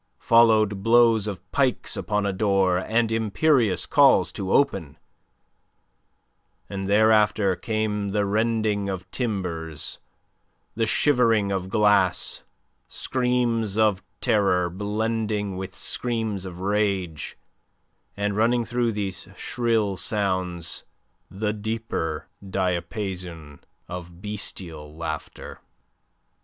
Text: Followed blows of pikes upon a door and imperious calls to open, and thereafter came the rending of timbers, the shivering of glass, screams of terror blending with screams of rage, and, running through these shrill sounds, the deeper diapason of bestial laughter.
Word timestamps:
Followed 0.17 0.81
blows 0.81 1.27
of 1.27 1.47
pikes 1.51 1.95
upon 1.95 2.25
a 2.25 2.33
door 2.33 2.79
and 2.79 3.11
imperious 3.11 3.85
calls 3.85 4.31
to 4.31 4.51
open, 4.51 4.97
and 6.67 6.87
thereafter 6.89 7.55
came 7.55 8.09
the 8.09 8.25
rending 8.25 8.89
of 8.89 9.11
timbers, 9.11 9.99
the 10.73 10.87
shivering 10.87 11.51
of 11.51 11.69
glass, 11.69 12.41
screams 12.87 13.77
of 13.77 14.01
terror 14.21 14.71
blending 14.71 15.55
with 15.55 15.75
screams 15.75 16.45
of 16.45 16.61
rage, 16.61 17.37
and, 18.17 18.35
running 18.35 18.65
through 18.65 18.91
these 18.91 19.27
shrill 19.37 19.95
sounds, 19.97 20.83
the 21.29 21.53
deeper 21.53 22.27
diapason 22.49 23.59
of 23.87 24.19
bestial 24.19 24.97
laughter. 24.97 25.59